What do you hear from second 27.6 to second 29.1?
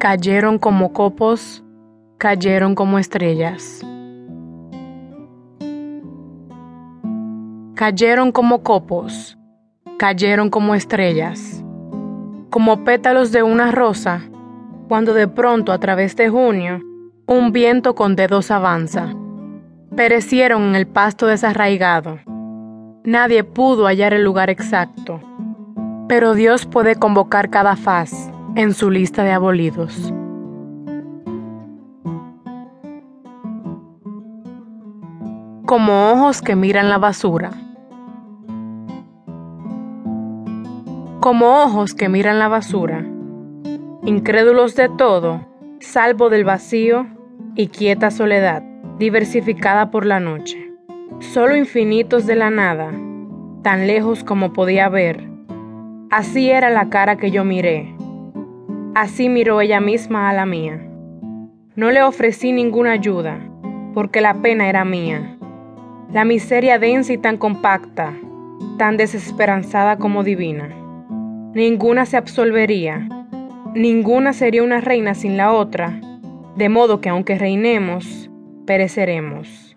faz en su